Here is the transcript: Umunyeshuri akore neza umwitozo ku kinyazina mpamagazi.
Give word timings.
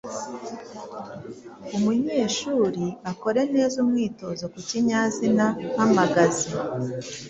Umunyeshuri 1.77 2.85
akore 3.11 3.41
neza 3.53 3.75
umwitozo 3.83 4.43
ku 4.53 4.59
kinyazina 4.69 5.45
mpamagazi. 5.73 6.47